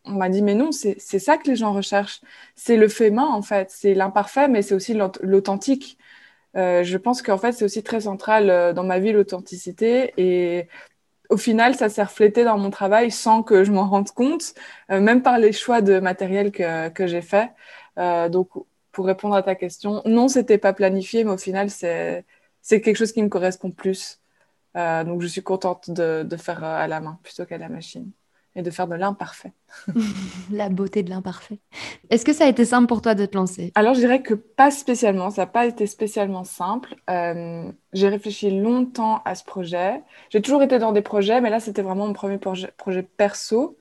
on 0.05 0.13
m'a 0.13 0.29
dit 0.29 0.43
mais 0.43 0.55
non 0.55 0.71
c'est 0.73 0.99
ça 0.99 1.37
que 1.39 1.49
les 1.49 1.57
gens 1.57 1.73
recherchent. 1.73 2.21
C'est 2.55 2.77
le 2.77 2.89
fait 2.89 3.11
main 3.11 3.27
en 3.27 3.43
fait. 3.43 3.71
C'est 3.71 3.95
l'imparfait 3.95 4.49
mais 4.49 4.63
c'est 4.63 4.75
aussi 4.75 4.95
l'authentique. 5.23 5.99
Je 6.55 6.97
pense 6.97 7.23
qu'en 7.23 7.39
fait 7.39 7.53
c'est 7.53 7.65
aussi 7.65 7.83
très 7.83 8.03
central 8.03 8.75
dans 8.75 8.85
ma 8.85 8.99
vie 8.99 9.13
l'authenticité. 9.13 10.13
Et 10.17 10.69
au 11.31 11.37
final, 11.37 11.77
ça 11.77 11.89
s'est 11.89 12.03
reflété 12.03 12.45
dans 12.45 12.59
mon 12.59 12.71
travail 12.71 13.11
sans 13.11 13.43
que 13.45 13.63
je 13.65 13.73
m'en 13.73 13.89
rende 13.89 14.11
compte, 14.11 14.55
même 14.89 15.23
par 15.23 15.39
les 15.39 15.53
choix 15.53 15.81
de 15.83 16.01
matériel 16.01 16.51
que, 16.53 16.89
que 16.91 17.07
j'ai 17.07 17.23
fait. 17.23 17.51
donc, 18.31 18.49
pour 18.93 19.07
répondre 19.07 19.35
à 19.35 19.43
ta 19.43 19.55
question, 19.55 20.03
non, 20.07 20.29
c'était 20.29 20.59
pas 20.59 20.73
planifié, 20.73 21.25
mais 21.25 21.33
au 21.33 21.39
final, 21.39 21.71
c'est 21.71 22.25
quelque 22.69 22.97
chose 22.97 23.13
qui 23.13 23.23
me 23.23 23.29
correspond 23.29 23.71
plus. 23.71 24.21
Euh, 24.77 25.05
donc, 25.05 25.23
je 25.23 25.27
suis 25.27 25.43
contente 25.43 25.91
de, 25.91 26.23
de 26.23 26.37
faire 26.37 26.63
à 26.65 26.87
la 26.89 27.01
main 27.01 27.19
plutôt 27.23 27.45
qu'à 27.45 27.59
la 27.59 27.69
machine 27.69 28.13
et 28.57 28.63
de 28.63 28.71
faire 28.71 28.89
de 28.89 28.95
l'imparfait. 28.95 29.53
la 30.53 30.69
beauté 30.69 31.03
de 31.03 31.11
l'imparfait. 31.11 31.59
Est-ce 32.11 32.25
que 32.25 32.33
ça 32.33 32.45
a 32.45 32.49
été 32.49 32.65
simple 32.65 32.87
pour 32.89 33.01
toi 33.01 33.15
de 33.15 33.25
te 33.27 33.37
lancer? 33.37 33.73
Alors, 33.75 33.95
je 33.95 34.01
dirais 34.01 34.23
que 34.23 34.35
pas 34.35 34.71
spécialement. 34.71 35.31
Ça 35.31 35.43
n'a 35.43 35.47
pas 35.47 35.67
été 35.67 35.87
spécialement 35.87 36.45
simple. 36.45 36.97
Euh, 37.09 37.71
j'ai 37.93 38.09
réfléchi 38.09 38.51
longtemps 38.51 39.23
à 39.25 39.35
ce 39.35 39.45
projet. 39.45 40.03
J'ai 40.31 40.43
toujours 40.43 40.63
été 40.63 40.79
dans 40.79 40.93
des 40.93 41.03
projets, 41.03 41.41
mais 41.41 41.51
là, 41.51 41.61
c'était 41.61 41.83
vraiment 41.83 42.07
mon 42.07 42.13
premier 42.13 42.39
projet, 42.39 42.73
projet 42.77 43.03
perso. 43.03 43.77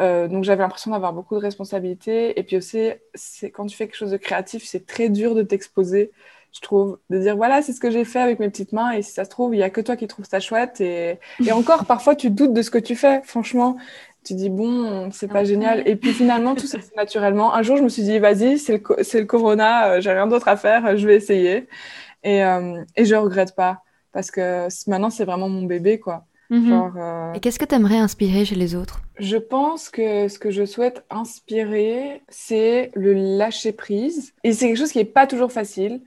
Euh, 0.00 0.28
donc 0.28 0.44
j'avais 0.44 0.62
l'impression 0.62 0.90
d'avoir 0.90 1.12
beaucoup 1.12 1.34
de 1.34 1.40
responsabilités. 1.40 2.38
Et 2.38 2.42
puis 2.42 2.56
aussi, 2.56 2.90
c'est 3.14 3.50
quand 3.50 3.66
tu 3.66 3.76
fais 3.76 3.86
quelque 3.86 3.96
chose 3.96 4.10
de 4.10 4.16
créatif, 4.16 4.64
c'est 4.64 4.86
très 4.86 5.08
dur 5.08 5.34
de 5.34 5.42
t'exposer, 5.42 6.10
je 6.52 6.60
trouve, 6.60 6.98
de 7.10 7.18
dire 7.18 7.36
voilà, 7.36 7.62
c'est 7.62 7.72
ce 7.72 7.80
que 7.80 7.90
j'ai 7.90 8.04
fait 8.04 8.20
avec 8.20 8.38
mes 8.40 8.48
petites 8.50 8.72
mains. 8.72 8.92
Et 8.92 9.02
si 9.02 9.12
ça 9.12 9.24
se 9.24 9.30
trouve, 9.30 9.54
il 9.54 9.58
y 9.58 9.62
a 9.62 9.70
que 9.70 9.80
toi 9.80 9.96
qui 9.96 10.06
trouves 10.06 10.26
ça 10.26 10.40
chouette. 10.40 10.80
Et, 10.80 11.18
et 11.44 11.52
encore, 11.52 11.86
parfois, 11.86 12.16
tu 12.16 12.30
doutes 12.30 12.52
de 12.54 12.62
ce 12.62 12.70
que 12.70 12.78
tu 12.78 12.96
fais. 12.96 13.22
Franchement, 13.24 13.76
tu 14.24 14.34
dis 14.34 14.50
bon, 14.50 15.10
c'est 15.10 15.28
pas 15.28 15.44
génial. 15.44 15.86
Et 15.88 15.96
puis 15.96 16.12
finalement, 16.12 16.54
tout 16.54 16.66
ça 16.66 16.78
c'est 16.80 16.96
naturellement. 16.96 17.54
Un 17.54 17.62
jour, 17.62 17.76
je 17.76 17.82
me 17.82 17.88
suis 17.88 18.02
dit 18.02 18.18
vas-y, 18.18 18.58
c'est 18.58 18.74
le, 18.78 18.82
le 19.20 19.24
corona, 19.26 19.92
euh, 19.94 20.00
j'ai 20.00 20.12
rien 20.12 20.26
d'autre 20.28 20.48
à 20.48 20.56
faire, 20.56 20.96
je 20.96 21.06
vais 21.06 21.16
essayer. 21.16 21.68
Et, 22.22 22.44
euh, 22.44 22.84
et 22.96 23.04
je 23.04 23.14
regrette 23.14 23.54
pas 23.54 23.82
parce 24.12 24.30
que 24.30 24.68
maintenant, 24.88 25.10
c'est 25.10 25.24
vraiment 25.24 25.48
mon 25.48 25.64
bébé, 25.64 25.98
quoi. 26.00 26.26
Mmh. 26.52 26.68
Genre, 26.68 26.92
euh... 26.98 27.32
Et 27.32 27.40
qu'est-ce 27.40 27.58
que 27.58 27.64
tu 27.64 27.74
aimerais 27.74 27.96
inspirer 27.96 28.44
chez 28.44 28.56
les 28.56 28.74
autres? 28.74 29.00
Je 29.18 29.38
pense 29.38 29.88
que 29.88 30.28
ce 30.28 30.38
que 30.38 30.50
je 30.50 30.66
souhaite 30.66 31.02
inspirer, 31.08 32.22
c'est 32.28 32.90
le 32.94 33.14
lâcher 33.14 33.72
prise. 33.72 34.34
Et 34.44 34.52
c'est 34.52 34.66
quelque 34.66 34.76
chose 34.76 34.92
qui 34.92 34.98
n'est 34.98 35.06
pas 35.06 35.26
toujours 35.26 35.50
facile. 35.50 36.02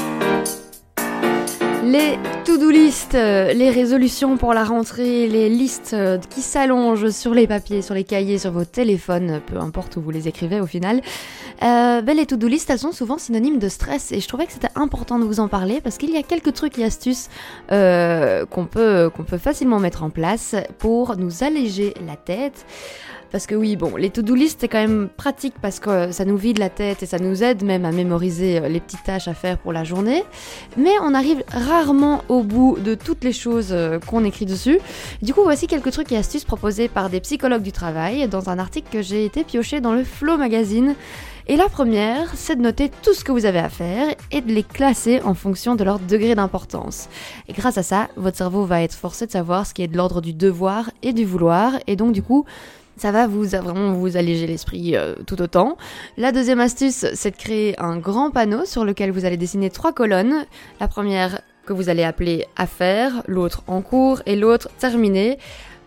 Les 1.86 2.18
to-do 2.46 2.72
list, 2.72 3.14
euh, 3.14 3.54
les 3.54 3.70
résolutions 3.70 4.38
pour 4.38 4.56
la 4.56 4.64
rentrée, 4.64 5.28
les 5.28 5.50
listes 5.50 5.92
euh, 5.94 6.18
qui 6.18 6.42
s'allongent 6.42 7.12
sur 7.12 7.36
les 7.36 7.46
papiers, 7.46 7.84
sur 7.84 7.94
les 7.94 8.04
cahiers, 8.04 8.40
sur 8.40 8.52
vos 8.52 8.66
téléphones, 8.66 9.40
peu 9.46 9.60
importe 9.60 9.96
où 9.96 10.02
vous 10.02 10.10
les 10.10 10.28
écrivez 10.28 10.60
au 10.60 10.66
final. 10.66 11.02
Euh, 11.62 12.02
ben 12.02 12.18
les 12.18 12.26
to-do 12.26 12.48
list, 12.48 12.72
elles 12.72 12.80
sont 12.80 12.92
souvent 12.92 13.20
synonymes 13.20 13.60
de 13.60 13.70
stress 13.70 14.12
et 14.12 14.20
je 14.20 14.28
trouvais 14.28 14.48
que 14.48 14.54
c'était 14.54 14.72
important 14.74 15.20
de 15.20 15.26
vous 15.26 15.40
en 15.40 15.48
parler 15.48 15.80
parce 15.80 16.00
qu'il 16.00 16.10
y 16.10 16.18
a 16.18 16.24
quelques 16.24 16.54
trucs 16.54 16.80
et 16.80 16.84
astuces 16.84 17.30
qu'on 17.70 18.66
peut, 18.66 19.12
qu'on 19.16 19.24
peut 19.24 19.38
facilement 19.38 19.80
mettre 19.80 20.02
en 20.02 20.10
place 20.10 20.56
pour 20.80 21.18
nous 21.18 21.44
alléger 21.44 21.94
la 22.08 22.16
tête. 22.16 22.66
Parce 23.32 23.48
que 23.48 23.56
oui, 23.56 23.76
bon, 23.76 23.96
les 23.96 24.10
to-do 24.10 24.36
list, 24.36 24.60
c'est 24.62 24.68
quand 24.68 24.80
même 24.80 25.10
pratique 25.16 25.56
parce 25.62 25.80
que 25.80 26.12
ça 26.12 26.26
nous 26.26 26.38
vide 26.38 26.58
la 26.58 26.70
tête 26.70 27.04
et 27.04 27.06
ça 27.06 27.20
nous 27.20 27.44
aide 27.44 27.64
même 27.64 27.86
à 27.86 27.92
mémoriser 27.92 28.62
les 28.70 28.80
petites 28.80 29.04
tâches 29.04 29.28
à 29.28 29.34
faire 29.34 29.58
pour 29.58 29.74
la 29.74 29.84
journée. 29.84 30.24
Mais 30.78 30.94
on 31.02 31.14
arrive 31.14 31.44
rarement 31.50 32.24
au 32.30 32.44
bout 32.44 32.78
de 32.80 32.96
toutes 32.96 33.24
les 33.24 33.34
choses 33.34 33.76
qu'on 34.08 34.24
écrit 34.24 34.46
dessus. 34.46 34.80
Du 35.22 35.34
coup, 35.34 35.44
voici 35.44 35.68
quelques 35.68 35.92
trucs 35.92 36.12
et 36.12 36.18
astuces 36.18 36.46
proposés 36.46 36.88
par 36.88 37.10
des 37.10 37.20
psychologues 37.20 37.64
du 37.64 37.72
travail 37.72 38.28
dans 38.28 38.50
un 38.50 38.60
article 38.60 38.88
que 38.92 39.02
j'ai 39.02 39.26
été 39.26 39.44
pioché 39.44 39.82
dans 39.82 39.94
le 39.94 40.04
Flow 40.04 40.38
Magazine. 40.38 40.96
Et 41.48 41.58
la 41.58 41.70
première, 41.70 42.34
c'est 42.36 42.56
de 42.56 42.62
noter 42.62 42.90
tout 43.04 43.14
ce 43.14 43.24
que 43.24 43.32
vous 43.32 43.46
avez 43.46 43.60
à 43.60 43.70
faire 43.70 44.16
et 44.32 44.42
de 44.42 44.52
les 44.52 44.64
classer 44.64 45.22
en 45.22 45.36
fonction 45.36 45.76
de 45.76 45.84
leur 45.84 46.00
degré 46.00 46.34
d'importance. 46.34 47.08
Et 47.48 47.54
grâce 47.54 47.78
à 47.78 47.84
ça, 47.84 48.08
votre 48.16 48.36
cerveau 48.36 48.66
va 48.66 48.82
être 48.82 48.96
forcé 48.96 49.28
de 49.28 49.32
savoir 49.32 49.68
ce 49.68 49.76
qui 49.76 49.84
est 49.84 49.88
de 49.88 49.96
l'ordre 49.96 50.22
du 50.22 50.34
devoir 50.34 50.90
et 51.04 51.14
du 51.14 51.24
vouloir. 51.24 51.74
Et 51.86 51.96
donc, 51.96 52.14
du 52.14 52.24
coup, 52.24 52.46
ça 52.98 53.12
va 53.12 53.28
vous 53.28 53.44
vraiment 53.44 53.94
vous 53.94 54.18
alléger 54.18 54.48
l'esprit 54.48 54.96
euh, 54.96 55.16
tout 55.26 55.42
autant. 55.42 55.78
La 56.18 56.32
deuxième 56.32 56.60
astuce, 56.60 57.06
c'est 57.14 57.32
de 57.32 57.38
créer 57.38 57.80
un 57.80 57.98
grand 57.98 58.32
panneau 58.32 58.66
sur 58.66 58.86
lequel 58.86 59.12
vous 59.12 59.26
allez 59.26 59.38
dessiner 59.38 59.70
trois 59.70 59.94
colonnes. 59.94 60.46
La 60.80 60.88
première 60.88 61.42
que 61.66 61.74
vous 61.74 61.90
allez 61.90 62.04
appeler 62.04 62.46
à 62.56 62.68
faire, 62.68 63.24
l'autre 63.28 63.64
en 63.68 63.82
cours 63.82 64.22
et 64.26 64.36
l'autre 64.36 64.70
terminé. 64.80 65.38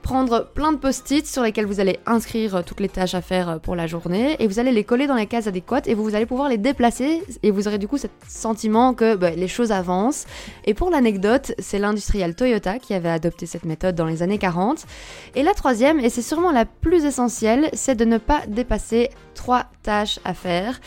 Prendre 0.02 0.48
plein 0.54 0.72
de 0.72 0.78
post-it 0.78 1.26
sur 1.26 1.42
lesquels 1.42 1.66
vous 1.66 1.80
allez 1.80 1.98
inscrire 2.06 2.56
euh, 2.56 2.62
toutes 2.62 2.80
les 2.80 2.88
tâches 2.88 3.14
à 3.14 3.20
faire 3.20 3.48
euh, 3.48 3.58
pour 3.58 3.76
la 3.76 3.86
journée 3.86 4.36
et 4.38 4.46
vous 4.46 4.58
allez 4.58 4.72
les 4.72 4.84
coller 4.84 5.06
dans 5.06 5.14
les 5.14 5.26
cases 5.26 5.46
adéquates 5.46 5.88
et 5.88 5.94
vous 5.94 6.14
allez 6.14 6.26
pouvoir 6.26 6.48
les 6.48 6.58
déplacer 6.58 7.22
et 7.42 7.50
vous 7.50 7.68
aurez 7.68 7.78
du 7.78 7.88
coup 7.88 7.98
ce 7.98 8.06
sentiment 8.26 8.94
que 8.94 9.16
bah, 9.16 9.30
les 9.30 9.48
choses 9.48 9.72
avancent. 9.72 10.26
Et 10.64 10.74
pour 10.74 10.90
l'anecdote, 10.90 11.52
c'est 11.58 11.78
l'industriel 11.78 12.34
Toyota 12.34 12.78
qui 12.78 12.94
avait 12.94 13.08
adopté 13.08 13.46
cette 13.46 13.64
méthode 13.64 13.94
dans 13.94 14.06
les 14.06 14.22
années 14.22 14.38
40. 14.38 14.86
Et 15.34 15.42
la 15.42 15.54
troisième, 15.54 16.00
et 16.00 16.10
c'est 16.10 16.22
sûrement 16.22 16.52
la 16.52 16.64
plus 16.64 17.04
essentielle, 17.04 17.68
c'est 17.72 17.94
de 17.94 18.04
ne 18.04 18.18
pas 18.18 18.42
dépasser 18.46 19.10
trois 19.34 19.66
tâches 19.82 20.18
à 20.24 20.34
faire. 20.34 20.80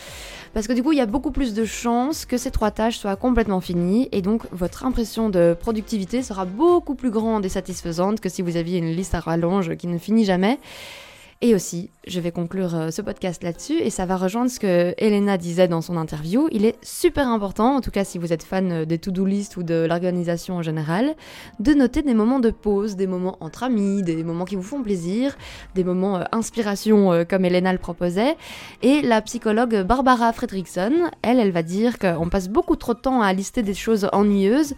Parce 0.54 0.66
que 0.66 0.74
du 0.74 0.82
coup, 0.82 0.92
il 0.92 0.98
y 0.98 1.00
a 1.00 1.06
beaucoup 1.06 1.30
plus 1.30 1.54
de 1.54 1.64
chances 1.64 2.26
que 2.26 2.36
ces 2.36 2.50
trois 2.50 2.70
tâches 2.70 2.98
soient 2.98 3.16
complètement 3.16 3.60
finies 3.60 4.08
et 4.12 4.20
donc 4.20 4.42
votre 4.52 4.84
impression 4.84 5.30
de 5.30 5.56
productivité 5.58 6.22
sera 6.22 6.44
beaucoup 6.44 6.94
plus 6.94 7.10
grande 7.10 7.44
et 7.46 7.48
satisfaisante 7.48 8.20
que 8.20 8.28
si 8.28 8.42
vous 8.42 8.56
aviez 8.56 8.78
une 8.78 8.90
liste 8.90 9.14
à 9.14 9.20
rallonge 9.20 9.76
qui 9.76 9.86
ne 9.86 9.98
finit 9.98 10.26
jamais. 10.26 10.58
Et 11.44 11.56
aussi, 11.56 11.90
je 12.06 12.20
vais 12.20 12.30
conclure 12.30 12.72
euh, 12.76 12.90
ce 12.92 13.02
podcast 13.02 13.42
là-dessus 13.42 13.74
et 13.80 13.90
ça 13.90 14.06
va 14.06 14.16
rejoindre 14.16 14.48
ce 14.48 14.60
que 14.60 14.94
Elena 14.96 15.36
disait 15.36 15.66
dans 15.66 15.80
son 15.80 15.96
interview. 15.96 16.46
Il 16.52 16.64
est 16.64 16.76
super 16.82 17.26
important, 17.26 17.74
en 17.74 17.80
tout 17.80 17.90
cas 17.90 18.04
si 18.04 18.16
vous 18.16 18.32
êtes 18.32 18.44
fan 18.44 18.70
euh, 18.70 18.84
des 18.84 18.98
to-do 18.98 19.26
list 19.26 19.56
ou 19.56 19.64
de 19.64 19.84
l'organisation 19.88 20.54
en 20.54 20.62
général, 20.62 21.16
de 21.58 21.74
noter 21.74 22.02
des 22.02 22.14
moments 22.14 22.38
de 22.38 22.50
pause, 22.50 22.94
des 22.94 23.08
moments 23.08 23.38
entre 23.40 23.64
amis, 23.64 24.04
des 24.04 24.22
moments 24.22 24.44
qui 24.44 24.54
vous 24.54 24.62
font 24.62 24.84
plaisir, 24.84 25.36
des 25.74 25.82
moments 25.82 26.18
euh, 26.18 26.24
inspiration 26.30 27.24
comme 27.28 27.44
Elena 27.44 27.72
le 27.72 27.80
proposait. 27.80 28.36
Et 28.82 29.02
la 29.02 29.20
psychologue 29.20 29.82
Barbara 29.82 30.32
Fredrickson, 30.32 30.92
elle, 31.22 31.40
elle 31.40 31.50
va 31.50 31.64
dire 31.64 31.98
qu'on 31.98 32.28
passe 32.28 32.48
beaucoup 32.48 32.76
trop 32.76 32.94
de 32.94 33.00
temps 33.00 33.20
à 33.20 33.32
lister 33.32 33.62
des 33.62 33.74
choses 33.74 34.08
ennuyeuses 34.12 34.74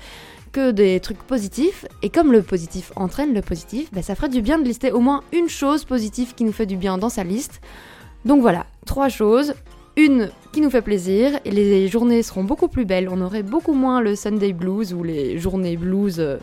que 0.54 0.70
des 0.70 1.00
trucs 1.00 1.18
positifs. 1.18 1.84
Et 2.02 2.08
comme 2.08 2.32
le 2.32 2.40
positif 2.40 2.92
entraîne 2.96 3.34
le 3.34 3.42
positif, 3.42 3.90
bah, 3.92 4.02
ça 4.02 4.14
ferait 4.14 4.28
du 4.28 4.40
bien 4.40 4.58
de 4.58 4.64
lister 4.64 4.92
au 4.92 5.00
moins 5.00 5.22
une 5.32 5.48
chose 5.48 5.84
positive 5.84 6.34
qui 6.34 6.44
nous 6.44 6.52
fait 6.52 6.64
du 6.64 6.76
bien 6.76 6.96
dans 6.96 7.08
sa 7.10 7.24
liste. 7.24 7.60
Donc 8.24 8.40
voilà, 8.40 8.64
trois 8.86 9.08
choses. 9.08 9.54
Une 9.96 10.30
qui 10.54 10.60
nous 10.60 10.70
fait 10.70 10.82
plaisir, 10.82 11.40
et 11.44 11.50
les 11.50 11.88
journées 11.88 12.22
seront 12.22 12.44
beaucoup 12.44 12.68
plus 12.68 12.84
belles, 12.84 13.08
on 13.10 13.20
aurait 13.20 13.42
beaucoup 13.42 13.72
moins 13.72 14.00
le 14.00 14.14
Sunday 14.14 14.52
blues 14.52 14.94
ou 14.94 15.02
les 15.02 15.36
journées 15.36 15.76
blues, 15.76 16.20
euh, 16.20 16.36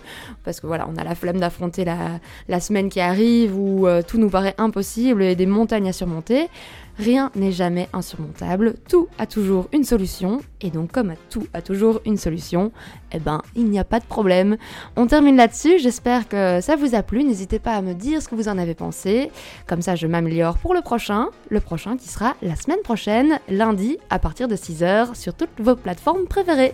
parce 0.44 0.60
que 0.60 0.68
voilà, 0.68 0.86
on 0.94 0.98
a 0.98 1.06
la 1.06 1.15
flemme 1.15 1.39
d'affronter 1.39 1.86
la, 1.86 2.20
la, 2.50 2.60
semaine 2.60 2.89
qui 2.89 3.00
arrive 3.00 3.58
où 3.58 3.88
euh, 3.88 4.01
tout 4.06 4.18
nous 4.18 4.30
paraît 4.30 4.53
impossible 4.58 5.24
et 5.24 5.38
des 5.38 5.46
montagnes 5.46 5.88
à 5.88 5.94
surmonter. 5.94 6.50
Rien 6.98 7.32
n'est 7.36 7.53
jamais 7.53 7.88
insurmontable, 7.94 8.75
tout 8.88 9.08
a 9.18 9.25
toujours 9.25 9.70
une 9.72 9.86
solution, 9.86 10.41
et 10.60 10.70
donc 10.70 10.91
comme 10.91 11.13
tout 11.30 11.48
a 11.53 11.62
toujours 11.62 12.01
une 12.06 12.18
solution, 12.18 12.72
eh 13.13 13.20
ben 13.20 13.41
il 13.56 13.65
n'y 13.65 13.80
a 13.80 13.84
pas 13.84 14.00
de 14.00 14.06
problème. 14.06 14.58
On 14.98 15.08
termine 15.08 15.38
là-dessus, 15.38 15.80
j'espère 15.80 16.27
que 16.27 16.60
ça 16.62 16.75
vous 16.75 16.94
a 16.94 17.01
plu, 17.01 17.24
n'hésitez 17.24 17.60
pas 17.60 17.75
à 17.75 17.82
me 17.82 17.94
dire 17.94 18.22
ce 18.22 18.27
que 18.27 18.36
vous 18.36 18.50
en 18.50 18.58
avez 18.58 18.75
pensé, 18.75 19.32
comme 19.68 19.82
ça 19.82 19.96
je 19.96 20.06
m'améliore 20.06 20.58
pour 20.58 20.74
le 20.74 20.82
prochain, 20.82 21.30
le 21.50 21.62
prochain 21.62 21.96
qui 21.96 22.10
sera 22.10 22.36
la 22.41 22.56
semaine 22.56 22.82
prochaine, 22.84 23.39
lundi, 23.50 23.98
à 24.10 24.20
partir 24.20 24.48
de 24.48 24.55
6h 24.55 25.15
sur 25.15 25.34
toutes 25.34 25.50
vos 25.60 25.75
plateformes 25.75 26.25
préférées. 26.27 26.74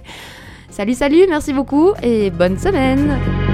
Salut 0.69 0.93
salut, 0.93 1.25
merci 1.29 1.53
beaucoup 1.53 1.93
et 2.01 2.29
bonne 2.29 2.57
semaine 2.57 3.46